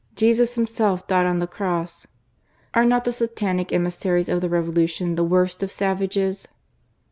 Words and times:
Jesus 0.15 0.55
Himself 0.55 1.05
died 1.05 1.27
on 1.27 1.37
the 1.37 1.45
Cross!" 1.45 2.07
Are 2.73 2.85
not 2.85 3.03
the 3.03 3.11
satanic 3.11 3.71
emissaries 3.71 4.29
of 4.29 4.41
the 4.41 4.49
Revolution 4.49 5.13
the 5.13 5.23
worst 5.23 5.61
of 5.61 5.71
savages 5.71 6.47